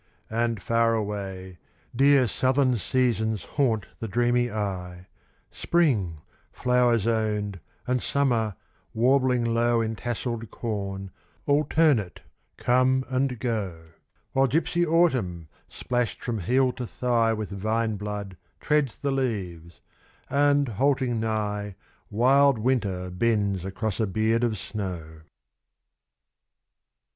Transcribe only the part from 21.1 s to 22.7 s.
nigh, Wild